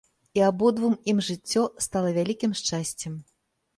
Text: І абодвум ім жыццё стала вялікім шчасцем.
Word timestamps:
І 0.37 0.43
абодвум 0.45 0.95
ім 1.13 1.21
жыццё 1.29 1.61
стала 1.89 2.09
вялікім 2.17 2.59
шчасцем. 2.63 3.13